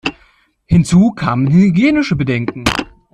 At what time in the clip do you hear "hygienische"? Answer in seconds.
1.53-2.15